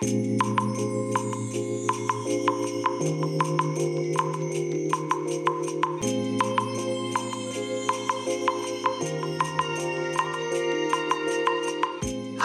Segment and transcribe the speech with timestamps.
[0.00, 0.04] は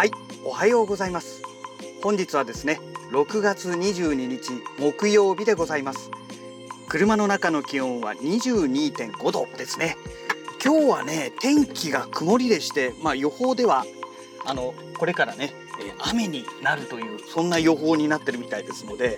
[0.06, 0.12] い、
[0.44, 1.44] おはようございます。
[2.02, 2.80] 本日はですね、
[3.12, 4.50] 6月22日
[4.80, 6.10] 木曜日でございます。
[6.90, 9.96] 車の中の気温は22.5度ですね。
[10.64, 13.86] 今日はね、天気が曇りでして、まあ予報では
[14.44, 19.18] あのこれからね、え雨になるというそんな予報になってるみたいですので、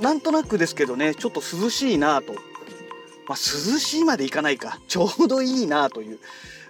[0.00, 2.34] なんとなくですけどね、ちょっと涼しいなと。
[3.28, 6.18] まあ涼しいまでいかないか、ちょうどいいなという、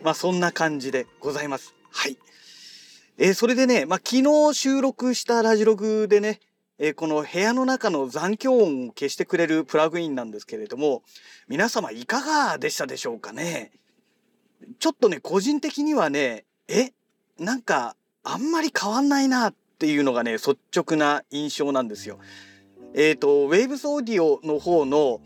[0.03, 1.75] まあそんな感じでございます。
[1.91, 2.19] はい。
[3.19, 6.41] えーそれでね、まあ、昨日収録したラジログでね、
[6.79, 11.03] えーこの部屋の中の残響音を消してくれるプラグインなんですけれども、
[11.49, 13.73] 皆様いかがでしたでしょうかね
[14.79, 16.93] ちょっとね、個人的にはね、え、
[17.39, 22.19] なんかあんまり変わんないなっていうのがね、率直な印象なんですよ。
[22.95, 25.21] えっ、と、Waves オーディオの方の、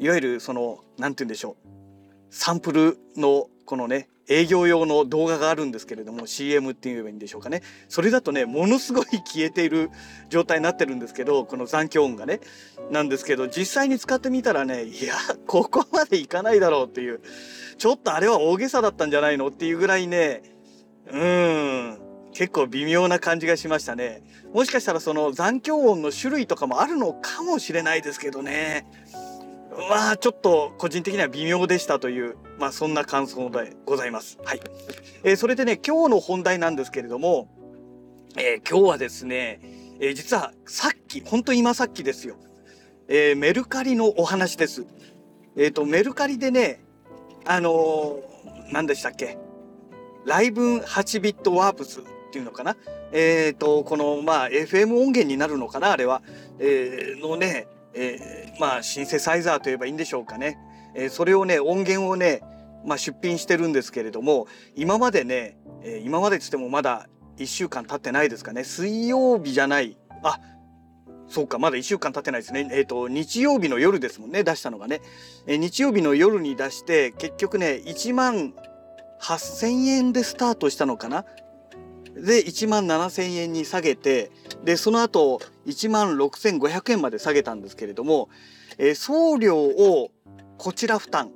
[0.00, 1.72] いわゆるその、なんて言うんでしょう。
[2.32, 9.90] サンプルのこのね営業用の動画があるんですけれども CM って言えばいいんでしょうかねそれだとねものすごい消えている
[10.30, 12.40] 状態になってるんですけどこの残響音がね
[12.90, 15.14] なんですけど実際に使ってみたらねいや
[15.46, 17.20] ここまでいかないだろうっていう
[17.76, 20.42] ちょっとあれは大げさだったんじゃないのっていうぐらいね
[21.12, 21.98] うん
[22.32, 28.86] 結構微妙な感じがしましたねもしかしたらその残響音の種類とかもあるのかもしれないですけどね
[29.88, 34.38] まあちょっと個人的には微妙でしたというまあそんな感想でございます。
[34.44, 34.60] はい。
[35.24, 37.48] えーそれでね今日の本題なんですけれども、
[38.36, 39.60] えー今日はですね、
[39.98, 42.36] えー実はさっき本当今さっきですよ、
[43.08, 44.84] えメルカリのお話です。
[45.56, 46.82] えっ、とメルカリでね
[47.46, 49.38] あのー何でしたっけ？
[50.26, 52.76] ライブン8ビットワープスっていうのかな？
[53.12, 55.92] えっ、とこのまあ FM 音源になるのかな？
[55.92, 56.22] あれは、
[56.58, 60.56] えーのねえーまあシンセサイザーといえばいいんでしょうかね、
[60.94, 62.40] えーそれをね音源をね、
[62.86, 67.06] まあ、出品してるんですけれども今までね、えー今までつってもまだ
[67.36, 68.64] 1週間経ってないですかね。
[68.64, 69.98] 水曜日じゃない。
[70.22, 70.40] あ
[71.28, 72.66] そうかまだ1週間経ってないですね。
[72.72, 75.02] えっ、と日曜日の夜ですもんね出したのがね、
[75.46, 78.54] えー日曜日の夜に出して結局ね1万
[79.20, 81.26] 8,000円でスタートしたのかな？
[82.14, 84.30] で1万7,000円に下げて
[84.64, 88.28] でその後1万6,500円まで下げたんですけれども、
[88.78, 90.10] えー送料を
[90.58, 91.32] こちら負担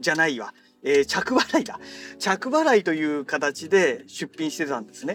[0.00, 1.78] じゃないわ、えー着払いだ
[2.18, 5.14] 着払いという形で出品してたんですね。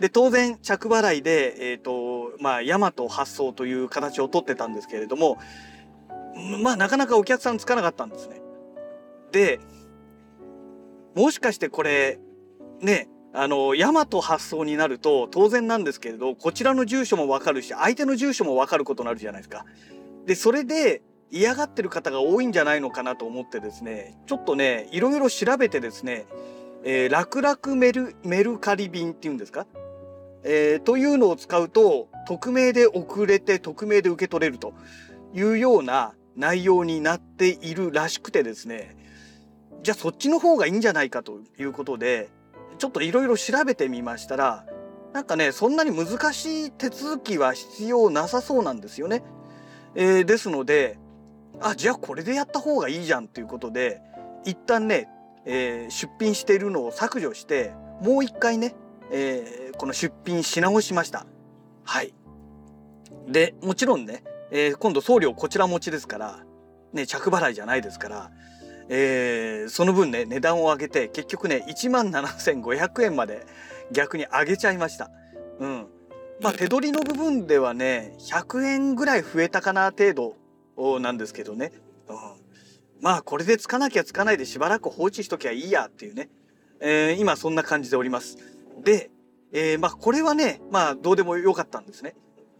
[0.00, 5.38] で当然着払いで、えーとまあ、ヤマト発送という形を取ってたんですけれども
[6.62, 8.40] まあなかなかお客さんつかなかったんですね。
[9.32, 9.60] で
[11.14, 12.18] もしかしてこれ
[12.80, 19.64] ねあのヤマト発送になると当然なんですけれどこちらの住所もわかるし相手の住所もわかることになるじゃないですか。
[20.26, 26.26] でそれで嫌がってる方が多いんじゃないのかなと思ってですねちょっとねいろいろ調べてですね、
[26.84, 29.66] えー、楽々メルメルカリ便っていうんですか、
[30.44, 34.74] えーというのを使うと匿名で送れて匿名で受け取れると
[35.32, 38.94] いうような内容になっているらしくてですね
[39.82, 42.28] じゃあそっちの方がいいんじゃないかということで
[42.82, 44.66] ちょっといろいろ調べてみましたら
[45.12, 49.22] なんかねそんなに難しい手続きは必要なさそうなんですよね。
[49.94, 50.98] えーですので
[51.60, 54.00] あじゃあこれでやった方がいいじゃんということで
[54.44, 55.08] 一旦ね、
[55.46, 58.74] えー出品しているのを削除してもう一回ね、
[59.12, 61.24] えーこの出品し直しました。
[61.84, 62.12] はい。
[63.28, 66.40] でもちろんね、え今度送料こちら持ちですから、
[66.92, 68.30] ね、着払いじゃないですから、
[68.88, 73.46] えーその分ね値段を上げて結局ね1万7500円まで
[73.92, 75.10] 逆に上げちゃいました。
[75.60, 75.86] うん。
[76.40, 80.14] まあ手取りの部分ではね100円ぐらい増えたかな程
[80.76, 81.72] 度なんですけどね。
[82.08, 82.16] うん、
[83.00, 86.28] まあこれでつかなきゃつかないでしばらく放置しときゃいいやっていうね、
[86.80, 88.38] えー今そんな感じでおります。
[88.82, 89.10] で、
[89.52, 92.14] えーまあこれはねまあどうでもよかったんですね。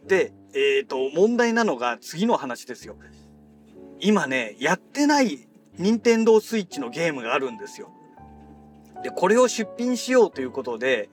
[0.07, 2.95] で、えっ、と問題なのが次の話ですよ。
[3.99, 5.47] 今ねやってない
[5.77, 7.89] 任天堂スイッチのゲームがあるんですよ。
[9.03, 11.09] でこれを出品しようということで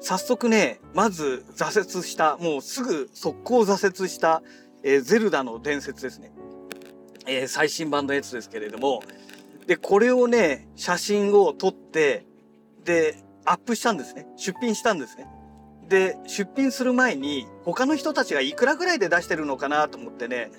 [0.00, 4.42] 早速ねまず挫折したもうすぐ速攻挫折した、
[4.84, 6.32] えーゼルダの伝説ですね、
[7.26, 9.02] えー最新版のやつですけれども。
[9.66, 12.26] でこれをね写真を撮って
[12.84, 14.26] でアップしたんですね。
[14.36, 15.26] 出品したんですね。
[15.88, 20.50] で出品する前に他の人たちがいくらぐらいで出してるのかなと思ってね、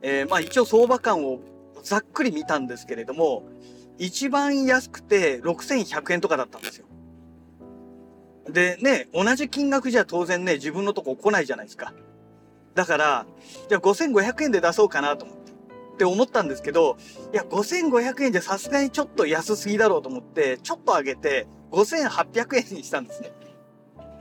[0.00, 1.40] えーまあ一応相場感を
[1.82, 3.44] ざっくり見たんですけれども
[3.98, 6.86] 一番安くて6100円とかだったんですよ。
[8.50, 11.94] でね、同じ金額じゃ当然ね、自分のとこ来ないじゃないですか。
[12.74, 13.26] だから、
[13.68, 15.42] じゃあ5500円で出そうかなと思って。
[15.92, 16.96] って思ったんですけど、
[17.32, 23.30] いや、5500円じゃさすがにちょっと安すぎだろうと思って、ちょっと上げて5800円にしたんですね。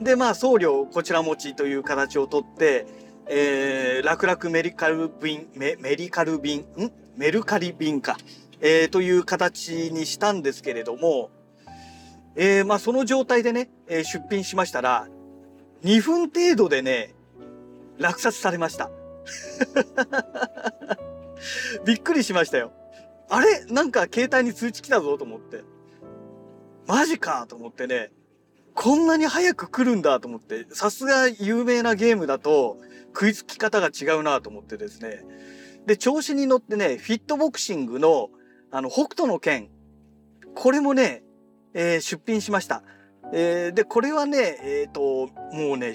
[0.01, 2.85] で、まあ、送料こちら持ちという形をとって、
[3.27, 6.91] えー、楽々メリカル便、メメリカル便、ん？
[7.17, 8.17] メルカリ便か、
[8.61, 11.29] えー、という形にしたんですけれども、
[12.35, 15.07] えー、まあ、その状態でね、え、出品しましたら、
[15.83, 17.13] 2分程度でね、
[17.97, 18.89] 落札されました。
[21.85, 22.71] びっくりしましたよ。
[23.29, 23.65] あれ？
[23.65, 25.63] なんか携帯に通知来たぞと思って。
[26.87, 28.11] マジかと思ってね。
[28.73, 30.65] こんなに早く来るんだと思って。
[30.71, 35.23] さすが有名なゲームだと食いつき方が違うなと思ってですね。
[35.85, 38.29] で、調子に乗ってね、フィットボクシングの、
[38.71, 39.69] あの、北斗の剣。
[40.55, 41.23] これもね、
[41.73, 42.83] えー、出品しました。
[43.33, 45.93] えー、で、これはね、えっ、ー、と、もうね、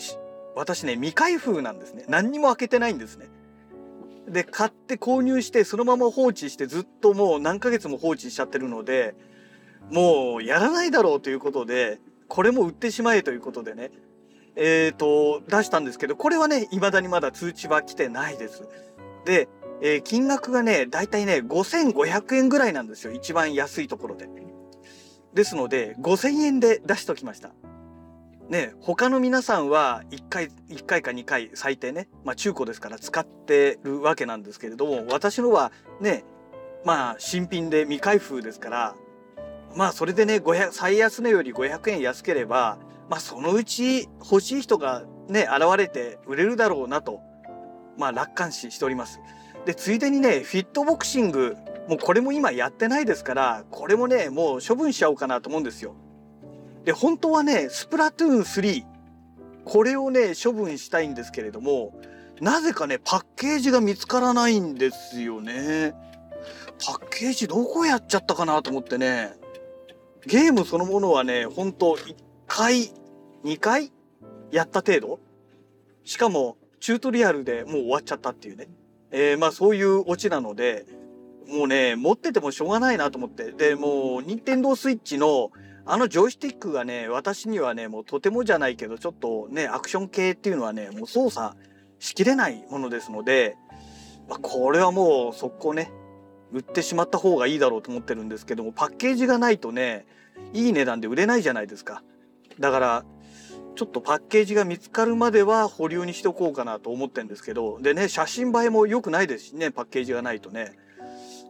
[0.54, 2.04] 私ね、未開封なんですね。
[2.08, 3.28] 何にも開けてないんですね。
[4.28, 9.14] で、買って購入して、そのまま放置して、ずっともう何ヶ月も放置しちゃってるので、
[9.90, 13.92] もうやらないだろうということで、これも売ってしまえということでね、
[14.56, 18.66] えっ、ー、と、出したんですけど、これはね、未だにまだ通知は来てないです。
[19.26, 19.48] で、
[19.82, 23.12] えー、金額がね、だいたいね、5500円ぐらいなんですよ。
[23.12, 24.28] 一番安いところで。
[25.34, 27.50] ですので、5000円で出しときました。
[28.48, 36.24] ね、他の皆さんは1回、1回か2回最低ね、まあ中古ですから使ってるわけなんですけれども、私のはね、
[36.84, 38.94] まあ新品で未開封ですから、
[39.74, 42.78] まあそれでね、500、最安値より500円安ければ、
[43.10, 47.20] まあそのうち欲しい人がね、現れて売れるだろうなと、
[47.98, 49.20] まあ楽観視しております。
[49.66, 51.56] で、ついでにね、フィットボクシング、
[51.88, 55.94] もうこれも今やってないですから、これもね、もう処分しちゃおうかなと思うんですよ。
[56.84, 58.84] で、本当はね、スプラトゥーン3、
[59.64, 62.00] これをね、処分したいんですけれども、
[62.40, 65.94] なぜかね、パッケージが見つからないんですよね。
[66.84, 69.34] パッケージどこやっちゃったかなと思ってね。
[70.26, 72.14] ゲームそのものはね、ほんと1
[72.46, 72.92] 回、
[73.42, 73.92] 2回
[74.52, 75.18] やった程度
[76.04, 78.68] しかも、チュートリアルでもう終わっちゃったっていうね。
[79.10, 80.86] えー、まあそういうオチなので、
[81.48, 83.52] もうね、持っててもしょうがないなと思って。
[83.52, 85.50] で、もう、ニンテンドースイッチの
[85.88, 91.56] あのジョイスティックがね、私にはね、もうとてもじゃないけど、ちょっとね、アクション系っていうのはね、もう操作
[92.00, 93.56] しきれないものですので、
[94.28, 95.92] まあ、これはもう速攻ね、
[96.52, 100.06] 売ってしまった方がいいだろうと思ってるんですけども、パッケージがないとね、
[100.52, 102.02] いい値段で売れないじゃないですか。
[102.58, 103.04] だから、
[103.76, 110.72] ちょっとパッケージが見つかるまでは保留にしとこうかなと思ってんですけど、でね、写真映えも良くないですしね、パッケージがないとね。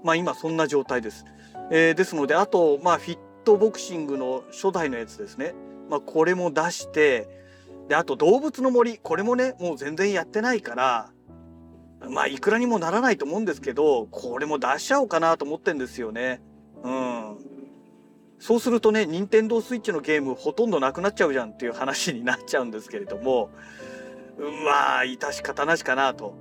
[0.05, 1.25] まあ今そんな状態です。
[1.71, 5.55] えー、ですので、あと、まあフィットボクシングの初代のやつですね。
[5.89, 7.29] まあ、これも出して、
[7.89, 11.11] で、あと動物の森、これもね、もう全然やってないから、
[12.11, 16.43] まあ、いくらにもならないと思うんですけど、これも出しちゃおうかなと思ってんですよね。
[16.83, 17.39] うん。
[18.47, 23.51] そうするとね、任天堂スイッチのゲームほとんどなくなっちゃうじゃんっていう話になっちゃうんですけれども、
[24.65, 26.37] まあ、致し方なしかなと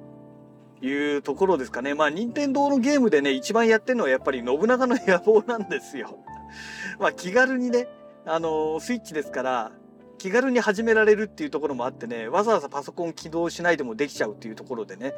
[0.83, 1.95] いうところですかね。
[1.95, 6.19] まあ、任天堂のゲームでね、一番やってるのはやっぱり信長の野望なんですよ。
[7.01, 7.87] まあ気軽にね、
[8.27, 9.71] あの、スイッチですから、
[10.19, 15.15] 気軽に始められるっていうところもあってね、わざわざパソコン起動しないでもできちゃうっていうところでね、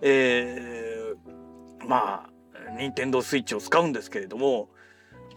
[0.00, 2.30] えー、まあ、
[2.78, 4.70] 任天堂スイッチを使うんですけれども、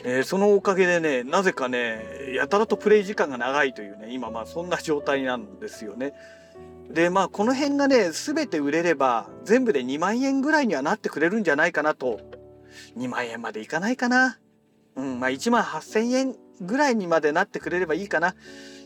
[0.03, 6.13] えー、そのおかげでね、なぜかね、やたらとプレイ時間が長いというね、今まあそんな状態なんですよね。
[6.89, 12.19] で、まあこの辺がね、全て売れれば、全部で2万円ぐらいにはなってくれるんじゃないかなと。
[12.97, 14.39] 2万円までいかないかな。
[14.95, 18.35] うん、まあ1万8000円ぐらいにまでなってくれればいいかな。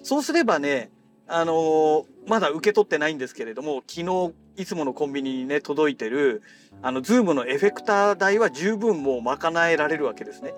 [0.04, 0.92] そうすればね、
[1.28, 6.42] あのー、まだ受け取ってないんですけれども、昨日いつものコンビニにね、届いてる、
[6.82, 10.54] あの、ズームのエフェクター代は十分もう賄えられるわけですね。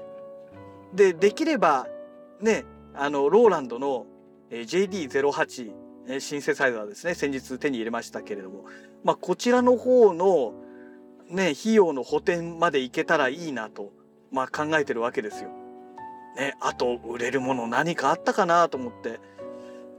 [0.93, 1.87] で、できれば、
[2.41, 4.05] ね、あの、ローランドの
[4.51, 8.65] JD08、シンセサイザーですね、先日手に入れましたけれども、
[9.03, 10.53] まあ、こちらの方の、
[11.29, 13.91] ね、費用の補填までいけたらいいなと。
[14.33, 15.49] まあ考えてるわけですよ。
[16.35, 19.19] ね、あと売れるもの何かあったかなと思って。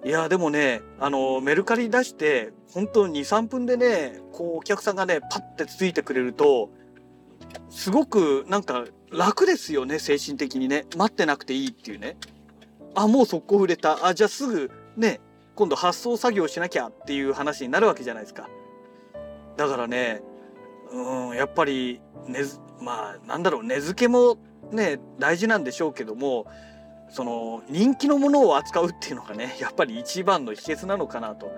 [0.05, 6.69] いや、でもね、あの、メルカリ出して、本当に2、3分でね、こうお客さんがね、パッてついてくれると、
[7.71, 8.85] すごくなんか
[9.17, 10.87] 楽ですよね、精神的にね。
[10.97, 12.17] 待ってなくていいっていうね。
[12.95, 14.07] あ、もう速攻売れた。
[14.07, 15.21] あ、じゃあすぐね、
[15.55, 18.49] 今度発送作業しなきゃっていう話になるわけじゃないですか。
[19.57, 20.23] だからね、
[20.93, 22.41] うん、やっぱり、ね、
[22.81, 24.37] まあなんだろう根付けも
[24.71, 26.47] ね大事なんでしょうけども
[27.11, 31.53] その人気のものを扱うっていうのがね やっぱり一番の秘訣なのかなと。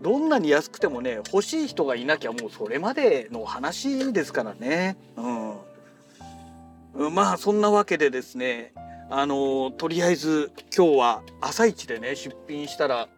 [0.00, 4.96] どんなに安くてもね欲しい人がいなきゃもうそれまでの話ですからね。
[5.16, 5.54] うん、
[6.94, 8.72] まあそんなわけでですね
[9.10, 13.08] あのとりあえず今日は朝一でね出品したら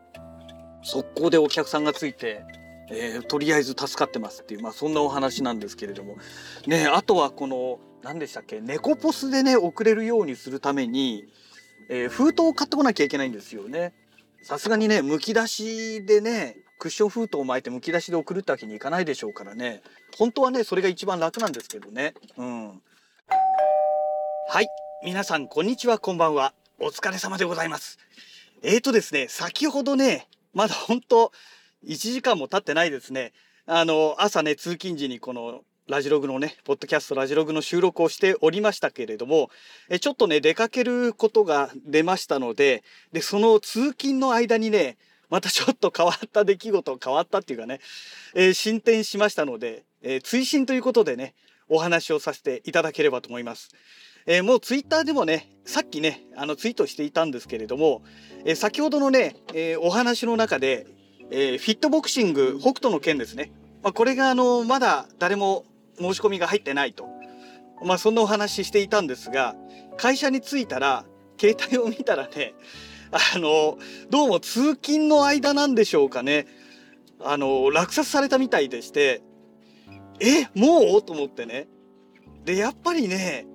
[0.82, 2.44] 速攻でお客さんがついて
[2.90, 6.16] えー、とりあえず助かってますっていう、まあ、そんなお話なんですけれども。
[6.66, 11.24] ねあとはこの何でしたっけ猫ポスでね送れるようにするために、
[11.88, 13.94] えー、封筒を買ってこなきゃいけないんですよね。
[14.42, 19.82] さすがにねむき出しでねクッション封筒を巻いてむき出しで送るってわけにいかないでしょうからね。
[20.18, 22.12] 本当はねそれが一番楽なんですけどね。
[22.36, 22.82] うん。
[23.28, 24.68] はい
[25.04, 25.98] 皆さんこんにちは。
[25.98, 26.52] こんばんは。
[26.78, 27.98] お疲れ様でございます。
[28.62, 31.32] えーとですね先ほどねまだ本当
[31.86, 33.32] 1時間も経ってないですね。
[33.66, 39.50] あの、朝ね、通勤時にこのラジログのね、ポッドキャストラジログの収録をしておりましたけれども、
[39.90, 44.96] えちょっとね、出かけることが出ましたので、で、その通勤の間にね、
[45.30, 47.80] またちょっと変わった出来事、変わったっていうかね、
[48.34, 51.34] えー、進展しましたので、えー、追伸ということでね、
[51.68, 53.70] お話をさせていただければと思います。
[54.26, 58.02] えー、もうツイッターでもね、さっきね、あのツイートしていたんですけれども、
[58.44, 60.86] え先ほどのね、えお話の中で、
[61.30, 63.52] え、フィットボクシング北斗の拳ですね。
[63.82, 65.64] まあ、これがあの、まだ誰も
[65.98, 67.06] 申し込みが入ってないと。
[67.82, 69.56] まあ、そんなお話していたんですが、
[69.96, 71.04] 会社に着いたら、
[71.38, 72.54] 携帯を見たらね、
[73.10, 73.78] あの、
[74.10, 76.46] どうも通勤の間なんでしょうかね。
[77.20, 79.22] あの、落札されたみたいでして、
[80.20, 81.02] え、もう？
[81.02, 81.68] と思ってね。
[82.44, 83.46] で、やっぱりね、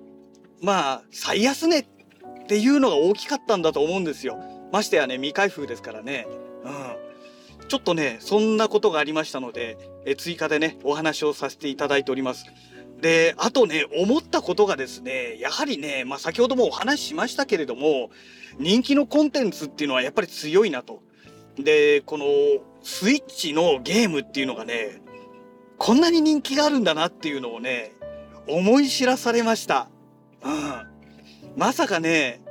[0.60, 1.86] まあ、最安値っ
[2.46, 4.38] ていうのが大きかったんだと思うんですよ。
[4.72, 6.26] ましてやね、未開封ですからね。
[6.64, 7.68] うん。
[7.68, 12.44] ちょっとね、そんなことがありましたので、え追加でね、お話をさせていただいております。
[13.00, 18.10] で、あとね、思ったことがですね、やはりね、まあ、先ほどもお話ししましたけれども、
[18.58, 21.02] 人気のコンテンツっていうのはやっぱり強いなと。
[21.56, 22.26] で、この
[22.82, 25.00] スイッチのゲームっていうのがね、
[25.80, 27.92] こんなに人気があるんだなっていうのをね、
[28.46, 29.88] 思い知らされました。
[30.44, 30.86] うん。
[31.56, 32.42] まさかね、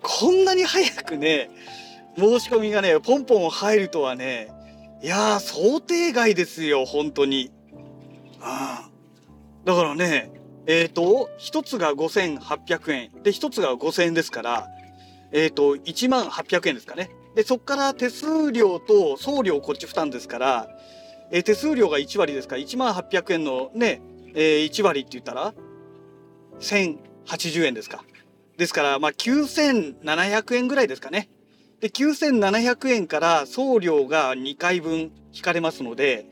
[0.00, 1.50] こんなに早くね、
[2.16, 4.50] 申し込みがね、ポンポン入るとはね、
[5.02, 7.52] いやー、想定外ですよ、本当に。
[8.40, 8.88] あ
[9.66, 10.32] だからね、
[10.66, 13.22] えっ、ー、と、一つが5800円。
[13.22, 14.68] で、一つが5000円ですから、
[15.30, 17.10] えっ、ー、と、1万800円ですかね。
[17.34, 20.68] で、そっから手数料と送料こっち負担ですから、
[21.32, 24.02] え、手数料が1割ですから、1万800円のね、
[24.34, 25.54] えー、1割って言ったら、
[26.60, 28.04] 1080円ですか。
[28.58, 31.30] ですから、まあ、9700円ぐらいですかね。
[31.80, 36.26] で、9700円から送料が2回分引かれますので、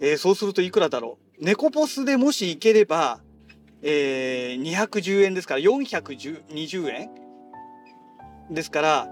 [0.00, 1.44] えー、そうするといくらだろう。
[1.44, 3.20] 猫ポスでもし行ければ、
[3.80, 7.10] えー、210円ですから420円
[8.50, 9.08] ですから、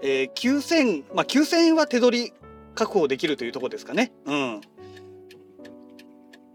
[0.00, 2.32] えー、9000、まあ、9000円は手取り
[2.74, 4.12] 確保できるというとこですかね。
[4.26, 4.60] うん。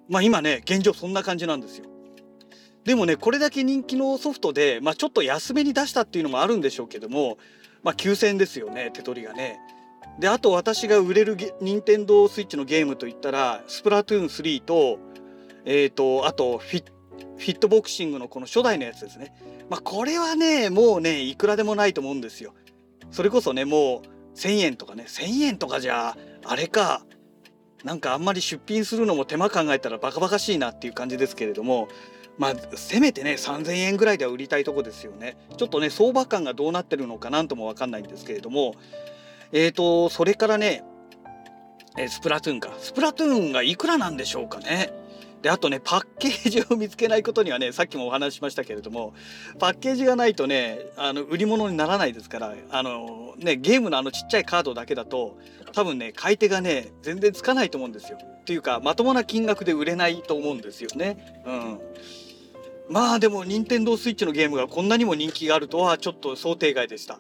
[0.10, 1.86] まあ今ね、現状そんな感じなんですよ。
[2.84, 7.38] でもね、これだけ人気のソフトで、まあちょっと安めに出したっていうのもあるんでしょうけども、
[7.84, 9.60] まあ、9000ですよね手取りがね。
[10.20, 15.00] であと私が売れる任天堂スイッチのゲームといったらスプラトゥーン3と,、
[15.64, 16.84] えーと、あとフィ
[17.38, 19.34] フィットボクシングのこの初代のやつですね。
[19.70, 22.54] まあ、これはねもうねいくらでもないと思うんですよ。
[23.12, 26.16] それこそねもう1,000円とかね1,000円とかじゃ
[26.46, 27.04] あれか
[27.84, 31.88] なんかあんまり出品するのも手間考えたらバカバカしいなっていう感じですけれども
[32.38, 35.36] まあ、せめてね3,000円ぐらいでは売りたいとこですよね。
[35.58, 38.76] ちょっとね相場感がどうなってるのかなんとも分かんないんですけれども
[39.52, 40.86] えーとそれからね
[41.98, 44.94] えスプラトゥーンかスプラトゥーンがいくらなんでしょうかね。
[45.42, 49.14] であとねパッケージを見つけないことにはね さっきもお話ししましたけれども
[49.58, 55.38] パッケージがないとねあの売り物にならないですからあのねゲームのあのちっちゃいカードだけだと
[55.74, 58.18] 多分ね買い手がね全然つかないと思うんですよ。
[58.22, 61.42] っていうかまともな金額で売れないと思うんですよね。
[61.46, 61.80] うん
[62.90, 67.20] まあでも任天堂スイッチのゲームがこんなにも人気があるとはちょっと想定外でした。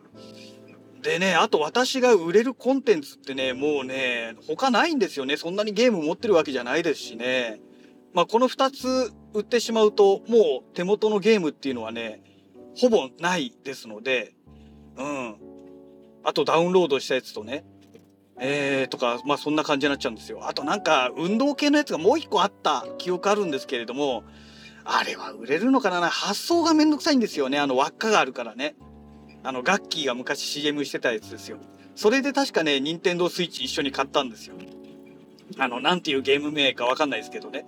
[1.02, 5.38] でね、あと私が売れるコンテンツってね、もうね、他ないんですよね。
[5.38, 7.62] そんなにゲーム持ってるわけじゃないですしね。
[8.13, 12.22] まあこの2つ売ってしまうと、もう手元のゲームっていうのはね、
[12.75, 14.36] ほぼないですので、
[14.98, 15.36] うん。
[16.24, 17.66] あとダウンロードしたやつとね、
[18.39, 20.48] えー、とか、まあそんな感じになっちゃうんですよ。
[20.48, 24.24] あとなんか運動系のやつがもう一個あった記憶あるんですけれども、
[24.84, 26.10] あれは売れるのかな？
[26.10, 27.60] 発想がめんどくさいんですよね。
[27.60, 28.75] あの輪っかがあるからね。
[29.44, 31.60] あの、ガッキーが昔 CM してたやつですよ。
[31.96, 34.56] それで確かね、任天堂スイッチ一緒に買ったんですよ。
[35.58, 37.66] あの、なんていうゲーム名かわかんないですけどね。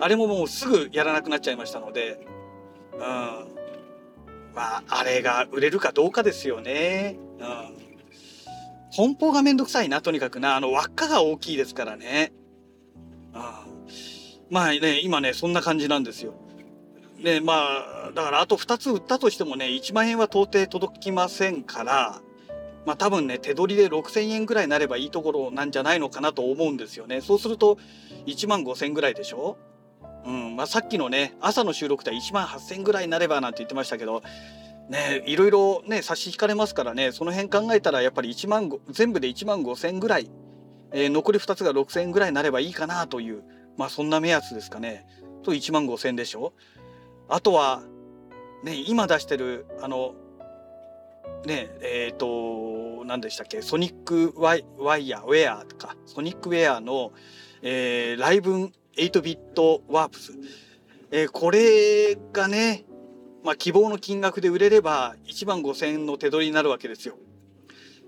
[0.00, 2.26] あれももうすぐやらなくなっちゃいましたので、
[2.94, 3.00] うん。
[3.00, 3.48] ま
[4.56, 7.18] ああれが売れるかどうかですよね。
[7.38, 7.76] うん。
[8.90, 12.32] 梱包がめんどくさいなとにかくなあの輪っかが大きいですからね。
[13.34, 13.66] あ
[14.50, 16.34] まあね今ねそんな感じなんですよ。
[17.18, 17.52] ねま
[18.06, 22.20] あだからあと2つ売ったとしてもね1万円は到底届きませんから
[22.86, 27.20] まあ多分ね手取りで6,000円ぐらいになればいいところなんじゃないのかなと思うんですよね。
[27.20, 27.76] そうすると
[28.26, 29.58] 1万5,000円ぐらいでしょ？
[30.28, 34.22] うんまあ、さっきのね朝の収録では1万8,000ぐらいになればなんて言ってましたけど
[34.90, 40.30] ねいろいろね差し引かれますからねその辺考えたらやっぱり1万全部で1万5,000ぐらい、
[40.92, 43.42] えー、残り2つが6,000ぐらいになればいいかなという
[43.78, 45.06] まあそんな目安ですかね。
[45.44, 46.52] と1万5,000でしょ
[47.28, 47.82] あとは
[48.62, 50.14] ね今出してるあの
[51.46, 57.12] ねえっ、ー、と何でしたっけソニックワイワイヤーウェアとかソニックウェアの、
[57.62, 60.32] えー、ライブ8ビットワープス、
[61.10, 62.84] えー、これがね、
[63.44, 67.16] まあ、希望の金額で売れれば1万5,000円の手取りになるわけですよ。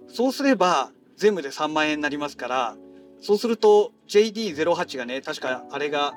[0.08, 2.76] そうすれば全部で3万円になりますから
[3.20, 6.14] そうすると JD08 がね確かあれが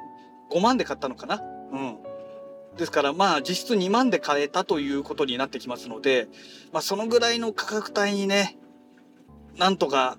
[0.52, 1.44] 5万で買ったのかな？
[1.72, 1.98] うん、
[2.78, 6.28] ですからまあ実質2万で買えたということになってきますので、
[6.72, 8.58] まあ、そのぐらいの価格帯にね
[9.58, 10.18] なんとか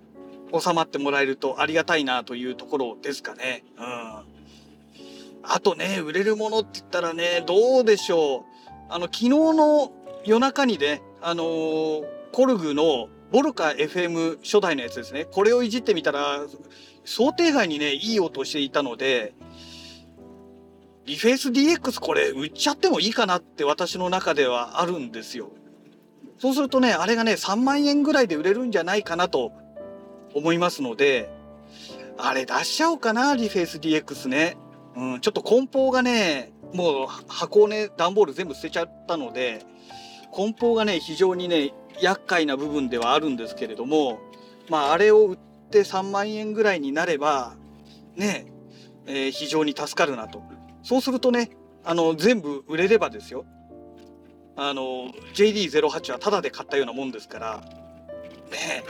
[0.53, 3.65] 収まってもらえるとありがたいなというところですかね。
[3.79, 4.35] うん。
[5.47, 8.43] あとね、売れるものって言ったらね、どうでしょう。
[8.89, 9.93] あの、昨日の
[10.25, 15.27] 夜中にね、あのー、コルグのボルカ FM 初代のやつですね。
[15.27, 16.41] これをいじってみたら、
[17.05, 19.35] 想定外にね、いい音をしていたので、
[21.07, 25.51] リフェイス DX これ売っちゃってもいいかなって私の中ではあるんですよ。
[26.39, 29.53] そうするとね、あれがね、3万円ぐらいで売れるんじゃないかなと
[30.35, 31.31] 思いますので、
[32.19, 34.57] あれ出しちゃおうかな、リフェイス DX ね。
[34.97, 39.65] うん、ちょっと梱包がねもう箱をね段ボール全部捨てちゃったので
[40.33, 44.21] 梱包がね非常にね厄介な部分ではあるんですけれども
[44.69, 45.39] まああれを売っ
[45.71, 47.55] て3万円ぐらいになれば
[48.17, 48.47] ね、
[49.07, 50.43] えー、非常に助かるなと
[50.83, 51.51] そうするとね
[51.85, 53.45] あの全部売れればですよ
[54.57, 57.61] あの JD08 はタダで買ったようなもんですから
[58.51, 58.85] ね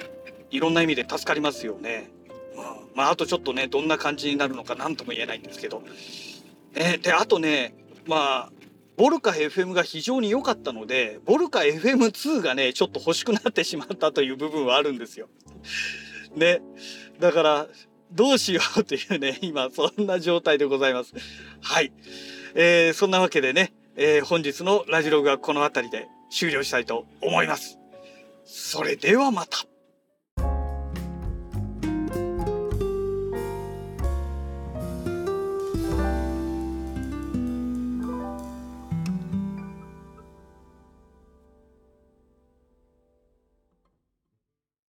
[0.55, 2.11] いろんな意味で助かりますよね。
[2.95, 5.83] まあ、あとちょっとねどんな感じになるのか何とも言えないんですけど、
[6.77, 7.75] え、であとね
[8.07, 8.53] まあ
[8.97, 15.29] ボルカ FM が非常に良かったのでボルカ FM2 がねちょっと欲しくなってしまったという部分はあるんですよ。
[16.37, 16.61] ね
[17.19, 17.67] だから
[18.13, 21.15] どうしようっていうね今そんな状態でございます。
[21.63, 21.93] はい、
[22.55, 27.81] えー、そんなわけでね、えー、本日のラジログはこの辺りで終了したいと思います。
[28.45, 29.74] それではまた。